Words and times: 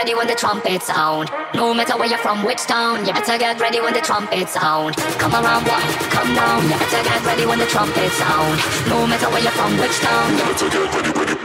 ready 0.00 0.14
when 0.14 0.26
the 0.26 0.34
trumpet 0.34 0.82
sound. 0.82 1.30
No 1.54 1.74
matter 1.74 1.94
where 1.98 2.08
you're 2.08 2.24
from, 2.24 2.42
which 2.42 2.62
town, 2.62 3.04
you 3.04 3.12
better 3.12 3.36
get 3.36 3.60
ready 3.60 3.82
when 3.82 3.92
the 3.92 4.00
trumpet 4.00 4.48
sound. 4.48 4.96
Come 5.20 5.32
around, 5.32 5.64
boy, 5.64 5.84
come 6.08 6.34
down. 6.34 6.62
You 6.64 6.78
better 6.78 7.02
get 7.04 7.22
ready 7.26 7.44
when 7.44 7.58
the 7.58 7.66
trumpet 7.66 8.10
sound. 8.12 8.58
No 8.88 9.06
matter 9.06 9.28
where 9.28 9.42
you're 9.42 9.52
from, 9.52 9.76
which 9.76 9.98
town, 10.00 10.30
you 10.38 10.44
better 10.44 10.68
get 10.70 10.94
ready, 10.94 11.18
ready. 11.18 11.39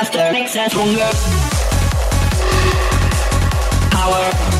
Faster 0.00 0.32
makes 0.32 0.56
us 0.56 0.70
stronger. 0.70 1.10
Power. 3.90 4.59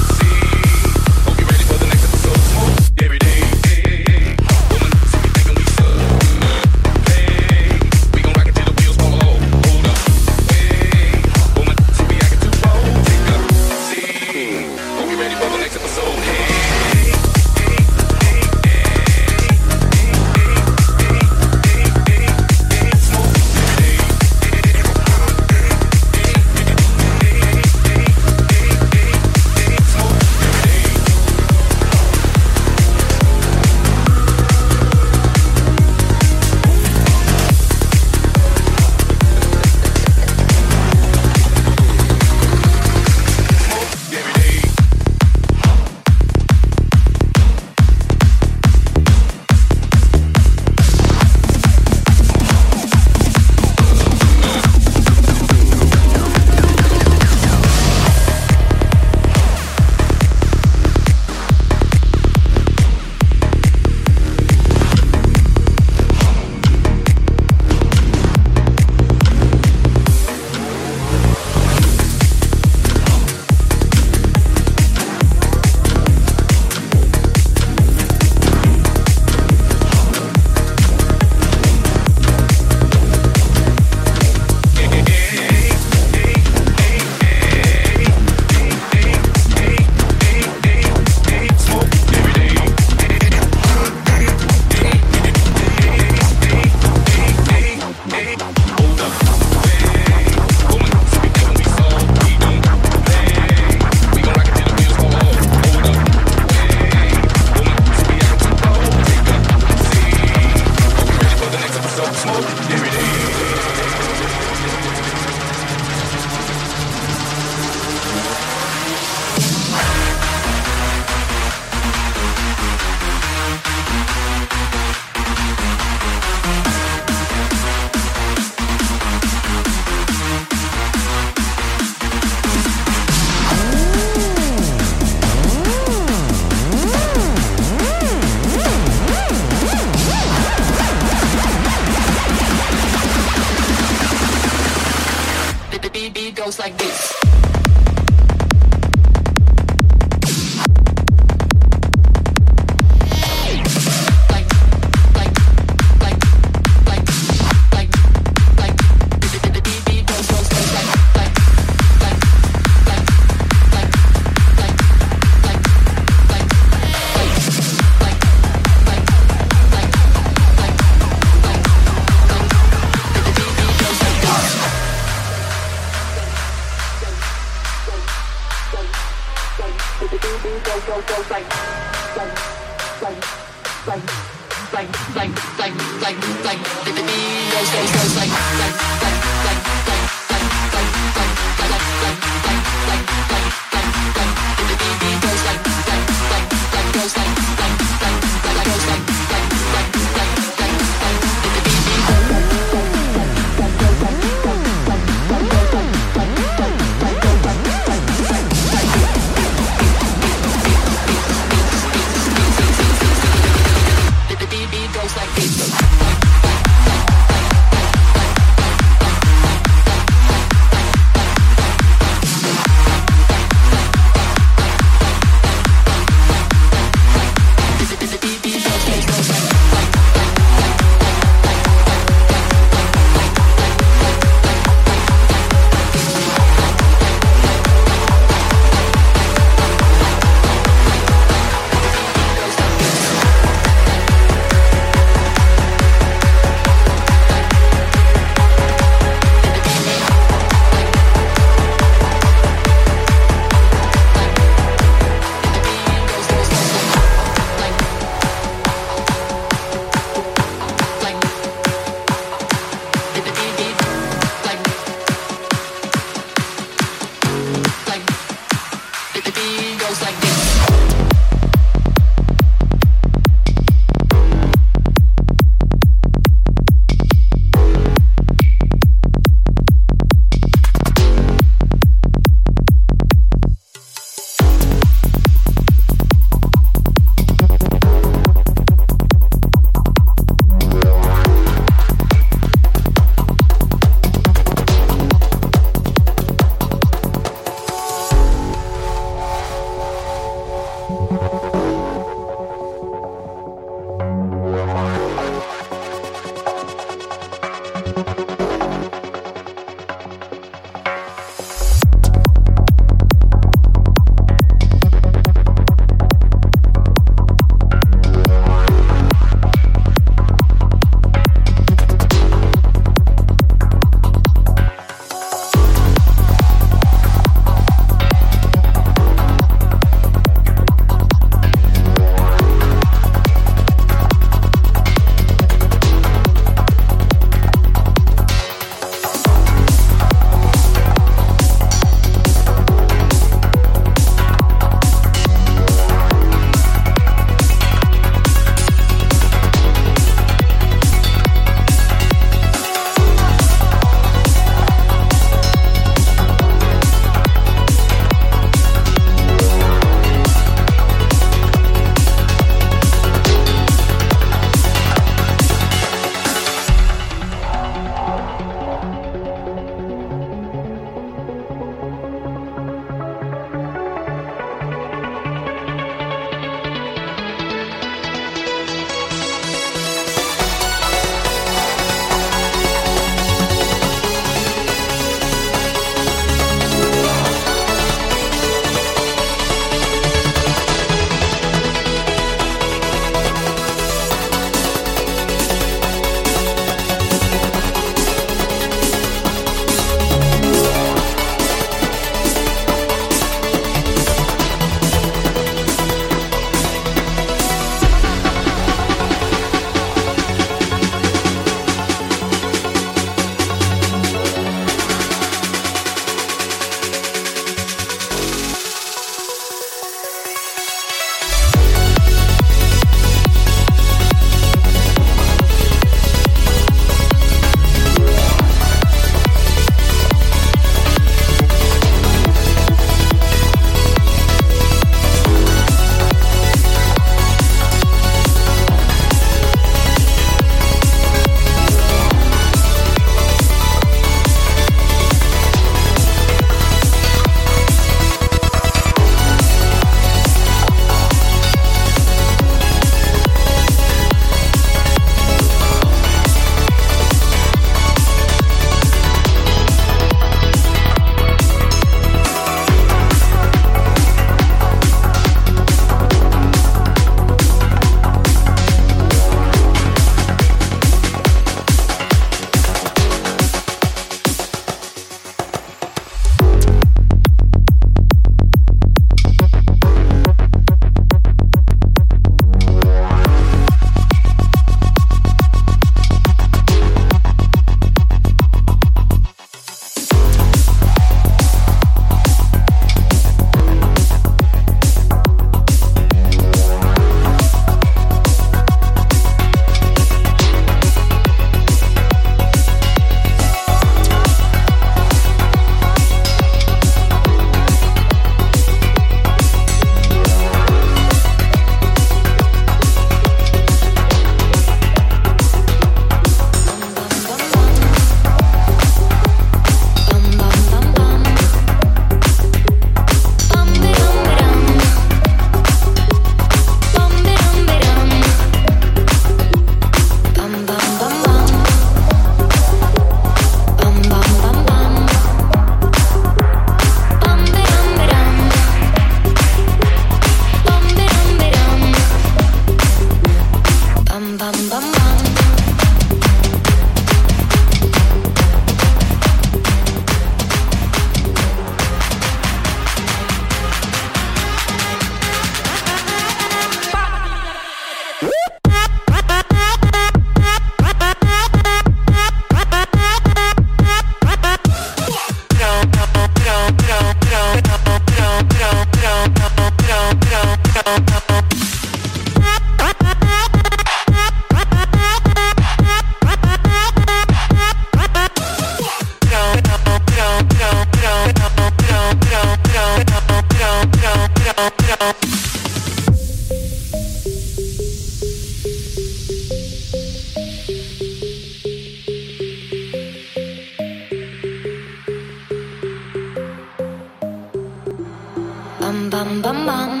Bum 598.91 599.09
bum 599.09 599.41
bum 599.41 599.65
bum. 599.67 600.00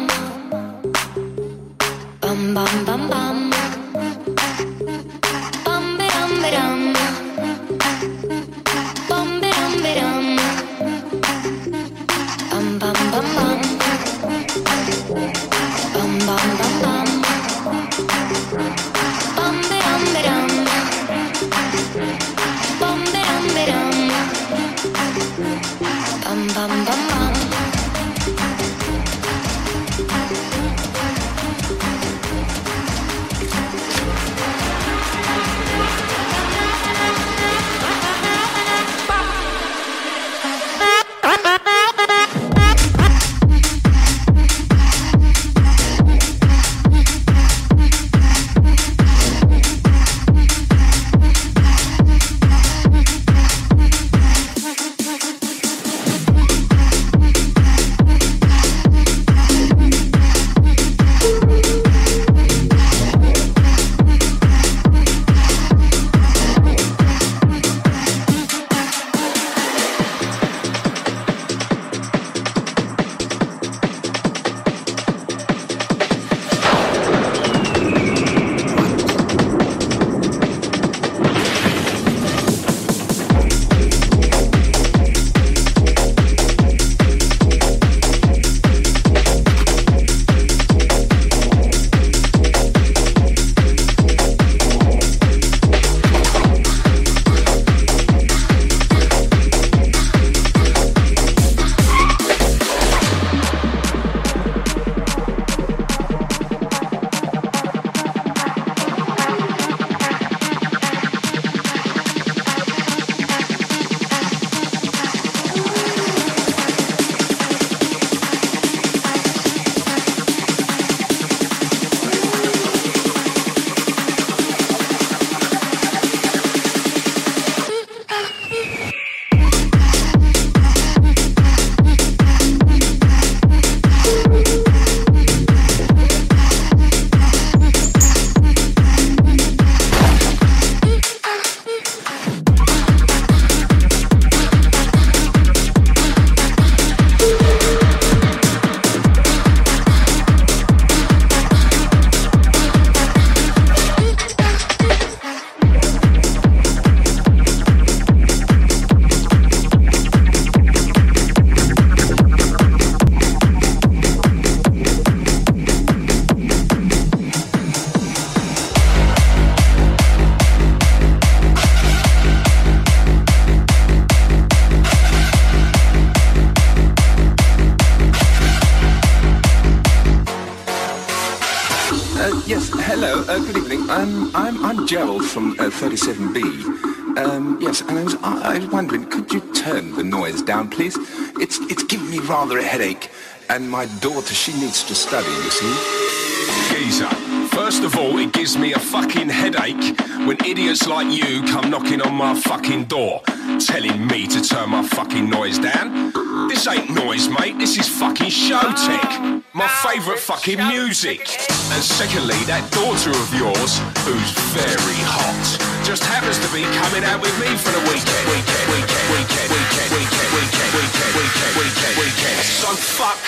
Gerald 184.91 185.23
from 185.23 185.51
uh, 185.51 185.69
37B. 185.69 187.17
Um, 187.17 187.57
yes, 187.61 187.79
and 187.79 187.97
I 187.97 188.03
was, 188.03 188.15
I, 188.15 188.57
was 188.57 188.67
wondering, 188.67 189.05
could 189.09 189.31
you 189.31 189.39
turn 189.53 189.93
the 189.93 190.03
noise 190.03 190.41
down, 190.41 190.69
please? 190.69 190.97
It's, 191.39 191.59
it's 191.71 191.83
giving 191.83 192.09
me 192.09 192.19
rather 192.19 192.57
a 192.57 192.61
headache, 192.61 193.09
and 193.49 193.71
my 193.71 193.85
daughter, 194.01 194.33
she 194.33 194.51
needs 194.51 194.83
to 194.83 194.93
study, 194.93 195.29
you 195.29 195.49
see. 195.49 196.75
Geezer. 196.75 197.07
First 197.55 197.83
of 197.83 197.95
all, 197.97 198.17
it 198.17 198.33
gives 198.33 198.57
me 198.57 198.73
a 198.73 198.79
fucking 198.79 199.29
headache 199.29 199.97
when 200.27 200.35
idiots 200.43 200.85
like 200.85 201.09
you 201.09 201.41
come 201.43 201.69
knocking 201.69 202.01
on 202.01 202.13
my 202.13 202.37
fucking 202.41 202.83
door, 202.85 203.21
telling 203.65 204.05
me 204.07 204.27
to 204.27 204.41
turn 204.41 204.71
my 204.71 204.85
fucking 204.85 205.29
noise 205.29 205.57
down. 205.57 206.11
This 206.49 206.67
ain't 206.67 206.89
noise, 206.89 207.29
mate. 207.29 207.57
This 207.57 207.77
is 207.77 207.87
fucking 207.87 208.29
show 208.29 208.59
tech. 208.59 209.40
My 209.61 209.67
favourite 209.93 210.19
fucking 210.19 210.57
music. 210.57 211.21
And 211.69 211.83
secondly, 211.83 212.33
that 212.49 212.65
daughter 212.73 213.13
of 213.13 213.29
yours, 213.29 213.77
who's 214.01 214.31
very 214.57 214.97
hot, 215.05 215.85
just 215.85 216.01
happens 216.01 216.41
to 216.41 216.49
be 216.49 216.65
coming 216.81 217.05
out 217.05 217.21
with 217.21 217.37
me 217.37 217.45
for 217.61 217.69
the 217.69 217.83
weekend. 217.85 218.25
Weekend, 218.25 218.65
weekend, 218.73 219.05
weekend, 219.13 219.53
weekend, 219.53 220.33
weekend, 220.33 220.33
weekend, 220.33 220.69
weekend, 220.73 221.13
weekend, 221.13 221.53
weekend, 221.61 221.93
weekend. 222.01 222.41
So 222.41 222.73
fuck 222.73 223.21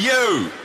you. 0.00 0.63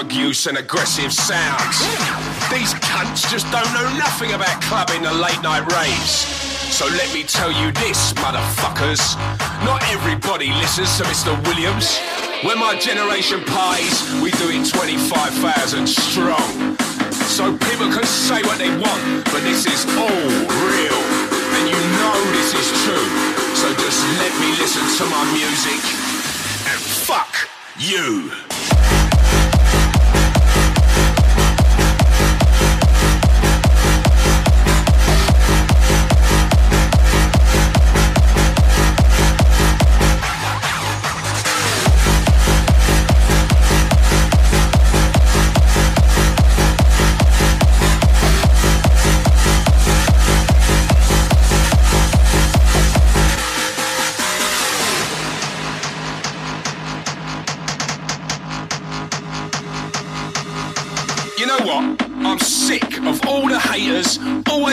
Drug 0.00 0.12
use 0.12 0.46
and 0.46 0.56
aggressive 0.56 1.12
sounds. 1.12 1.76
These 2.48 2.72
cunts 2.80 3.28
just 3.30 3.44
don't 3.52 3.68
know 3.74 3.84
nothing 3.98 4.32
about 4.32 4.56
clubbing 4.62 5.02
the 5.02 5.12
late 5.12 5.42
night 5.42 5.60
raves. 5.76 6.24
So 6.72 6.86
let 6.86 7.12
me 7.12 7.22
tell 7.22 7.52
you 7.52 7.70
this, 7.72 8.14
motherfuckers. 8.14 9.02
Not 9.64 9.82
everybody 9.92 10.52
listens 10.56 10.96
to 10.96 11.04
Mr. 11.04 11.36
Williams. 11.44 12.00
When 12.44 12.58
my 12.58 12.78
generation 12.78 13.44
parties, 13.44 14.00
we 14.22 14.30
do 14.40 14.48
it 14.48 14.64
25,000 14.72 15.86
strong. 15.86 16.76
So 17.28 17.52
people 17.68 17.92
can 17.92 18.04
say 18.04 18.40
what 18.48 18.56
they 18.56 18.70
want, 18.80 19.24
but 19.26 19.42
this 19.44 19.66
is 19.66 19.84
all 20.00 20.24
real. 20.64 21.00
And 21.60 21.68
you 21.68 21.80
know 22.00 22.16
this 22.40 22.56
is 22.56 22.68
true. 22.88 23.08
So 23.52 23.68
just 23.76 24.00
let 24.16 24.32
me 24.40 24.48
listen 24.56 24.84
to 24.96 25.04
my 25.12 25.24
music. 25.36 25.82
And 26.72 26.80
fuck 26.80 27.36
you. 27.76 28.32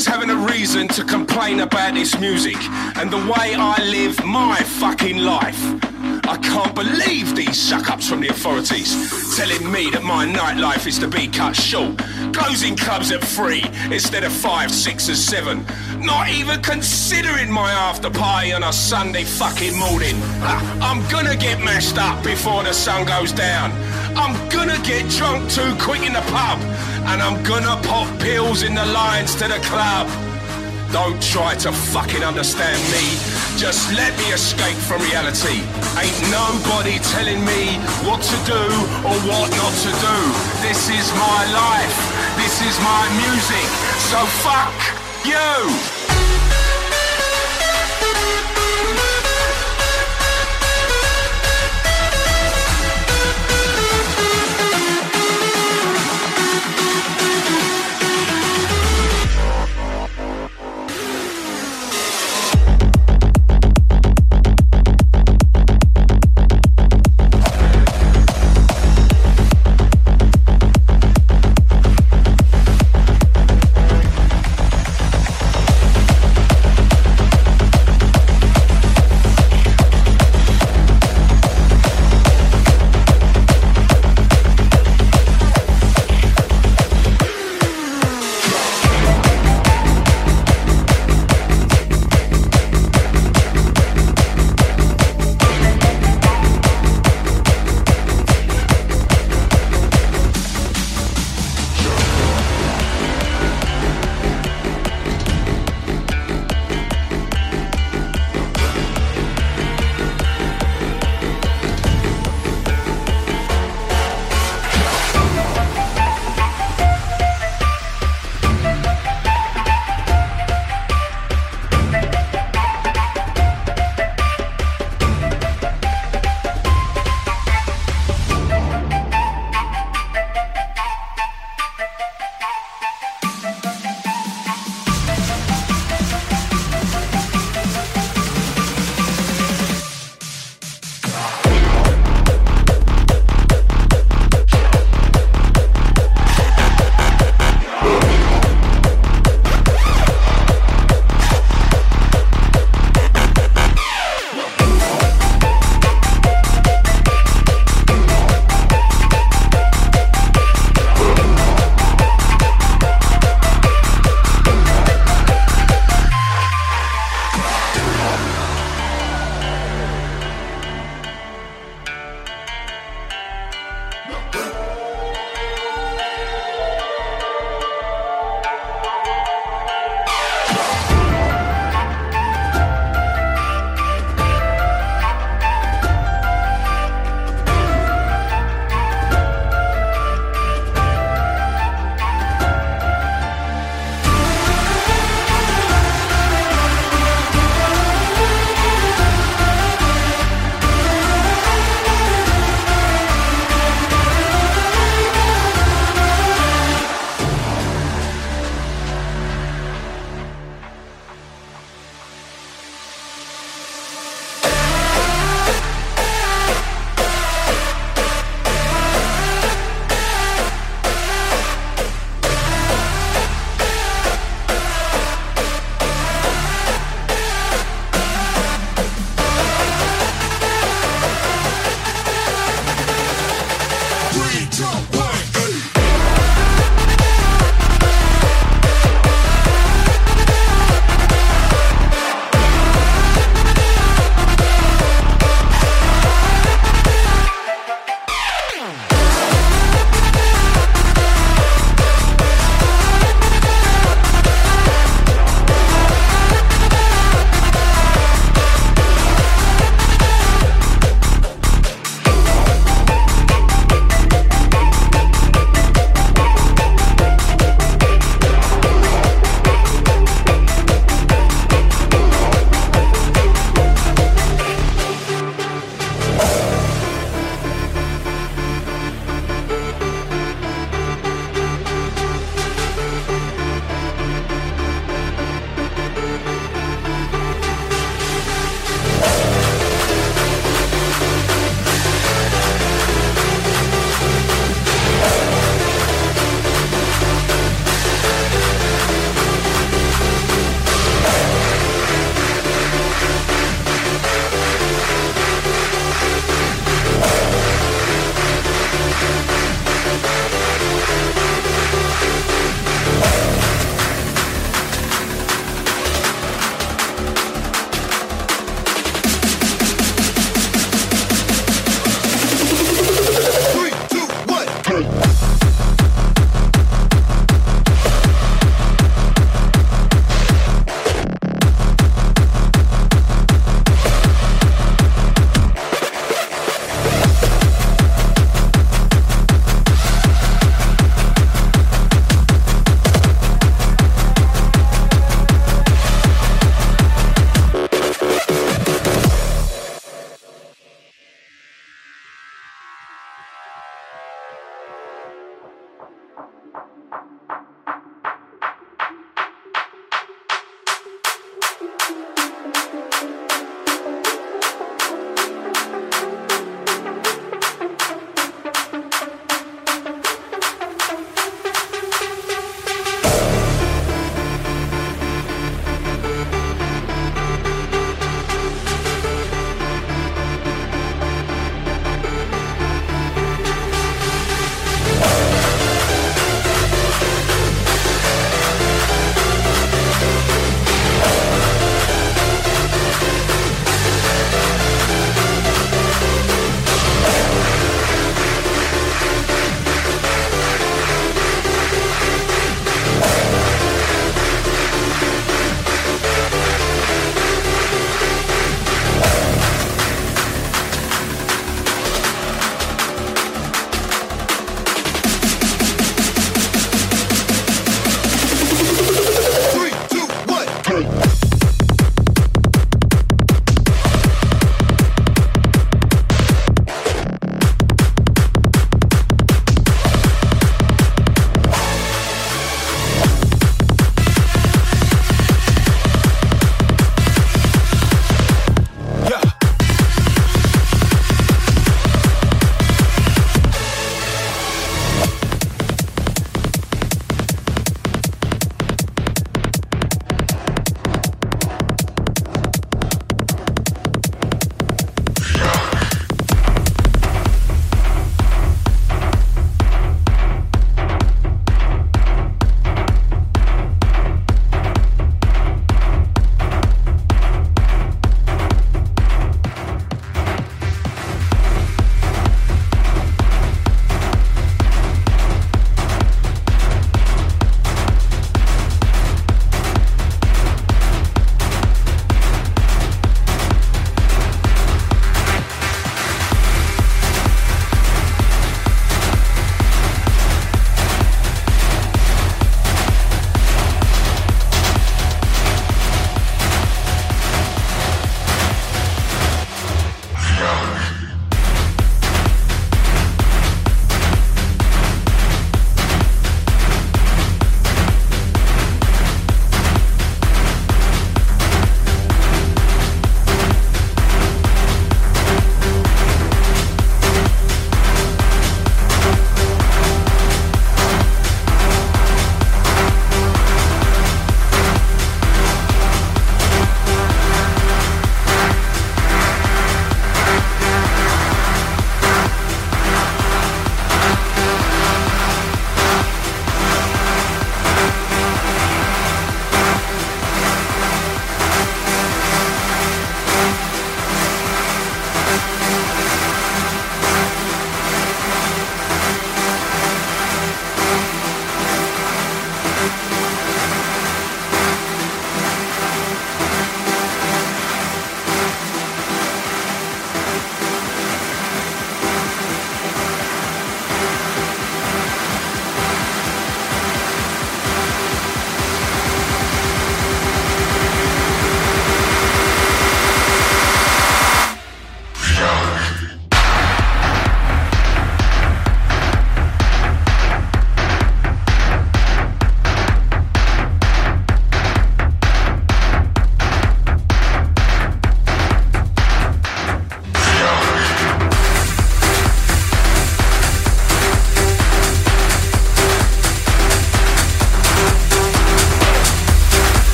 Always 0.00 0.06
having 0.06 0.30
a 0.30 0.50
reason 0.50 0.88
to 0.88 1.04
complain 1.04 1.60
about 1.60 1.92
this 1.92 2.18
music 2.18 2.56
and 2.96 3.10
the 3.10 3.18
way 3.18 3.54
I 3.54 3.76
live 3.82 4.24
my 4.24 4.56
fucking 4.56 5.18
life. 5.18 5.89
I 6.30 6.36
can't 6.36 6.72
believe 6.76 7.34
these 7.34 7.60
suck-ups 7.60 8.08
from 8.08 8.20
the 8.20 8.28
authorities 8.28 8.94
telling 9.36 9.68
me 9.68 9.90
that 9.90 10.04
my 10.04 10.24
nightlife 10.24 10.86
is 10.86 10.96
to 11.00 11.08
be 11.08 11.26
cut 11.26 11.56
short. 11.56 11.98
Closing 12.32 12.76
clubs 12.76 13.10
at 13.10 13.20
three 13.20 13.64
instead 13.90 14.22
of 14.22 14.30
five, 14.30 14.70
six, 14.70 15.08
or 15.08 15.16
seven. 15.16 15.66
Not 15.98 16.28
even 16.28 16.62
considering 16.62 17.50
my 17.50 17.72
after 17.72 18.10
party 18.10 18.52
on 18.52 18.62
a 18.62 18.72
Sunday 18.72 19.24
fucking 19.24 19.76
morning. 19.76 20.14
I'm 20.80 21.02
gonna 21.10 21.34
get 21.34 21.58
mashed 21.64 21.98
up 21.98 22.22
before 22.22 22.62
the 22.62 22.74
sun 22.74 23.06
goes 23.06 23.32
down. 23.32 23.72
I'm 24.16 24.34
gonna 24.50 24.78
get 24.84 25.10
drunk 25.10 25.50
too 25.50 25.74
quick 25.80 26.06
in 26.06 26.12
the 26.12 26.24
pub. 26.30 26.60
And 27.10 27.20
I'm 27.20 27.42
gonna 27.42 27.74
pop 27.82 28.06
pills 28.20 28.62
in 28.62 28.76
the 28.76 28.86
lines 28.86 29.34
to 29.34 29.48
the 29.48 29.58
club. 29.66 30.06
Don't 30.92 31.20
try 31.20 31.56
to 31.56 31.72
fucking 31.72 32.22
understand 32.22 32.78
me. 32.94 33.39
Just 33.60 33.92
let 33.92 34.16
me 34.16 34.32
escape 34.32 34.78
from 34.88 35.02
reality. 35.02 35.60
Ain't 36.00 36.20
nobody 36.32 36.96
telling 37.12 37.44
me 37.44 37.76
what 38.08 38.22
to 38.22 38.36
do 38.48 38.64
or 39.04 39.16
what 39.28 39.50
not 39.52 39.74
to 39.84 39.92
do. 40.00 40.16
This 40.66 40.88
is 40.88 41.12
my 41.20 41.44
life. 41.52 41.98
This 42.40 42.56
is 42.62 42.80
my 42.80 43.04
music. 43.20 43.68
So 44.08 44.24
fuck 44.40 44.72
you. 45.26 46.19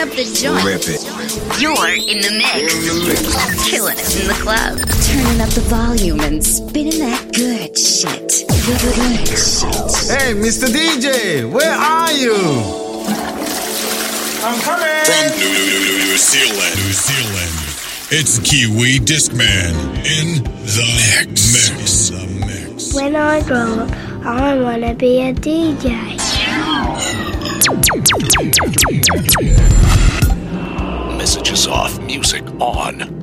Up 0.00 0.08
the 0.16 0.24
joint. 0.24 0.64
Rip 0.64 0.80
it. 0.88 1.04
You're 1.60 1.92
in 1.92 2.24
the 2.24 2.32
mix. 2.40 2.72
Killing 3.68 3.98
it 3.98 4.16
in 4.16 4.28
the 4.28 4.38
club. 4.40 4.80
Turning 5.04 5.40
up 5.42 5.50
the 5.50 5.60
volume 5.68 6.20
and 6.20 6.42
spinning 6.42 6.98
that 7.00 7.20
good 7.34 7.76
shit. 7.76 8.48
Good 8.48 9.28
shit. 9.28 10.08
Hey, 10.08 10.32
Mr. 10.32 10.72
DJ, 10.72 11.44
where 11.52 11.76
are 11.76 12.12
you? 12.12 12.32
I'm 14.40 14.58
coming. 14.64 15.04
From 15.04 15.38
New 15.38 16.16
Zealand. 16.16 16.76
New 16.80 16.96
Zealand. 16.96 17.70
It's 18.10 18.38
Kiwi 18.38 19.00
Discman 19.00 19.76
in 20.00 20.42
the 20.44 20.84
mix. 20.96 22.10
mix. 22.40 22.94
When 22.94 23.14
I 23.16 23.42
grow 23.42 23.80
up, 23.80 23.90
I 24.24 24.58
want 24.58 24.82
to 24.82 24.94
be 24.94 25.20
a 25.20 25.34
DJ. 25.34 26.18
Messages 31.16 31.68
off, 31.68 32.00
music 32.00 32.42
on. 32.60 33.19